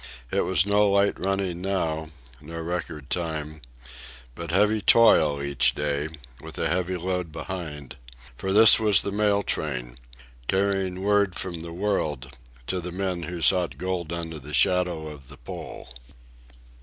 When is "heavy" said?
4.49-4.81, 6.67-6.97